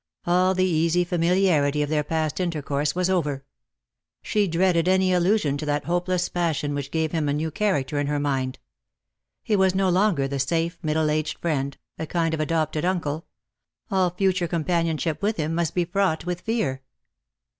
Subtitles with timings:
[0.25, 3.25] All the easy familiarity of their past intercourse waa Lost for Love.
[4.25, 4.47] 147 over.
[4.47, 8.07] She dreaded any allusion to that hopeless passion which, gave him a new character in
[8.07, 8.57] her mind.
[9.43, 13.27] He was no longer the eafe middle aged friend, a kind of adopted uncle.
[13.91, 16.81] All future companionship with him must be fraught with fear.